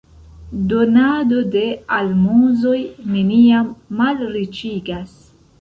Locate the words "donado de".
0.71-1.61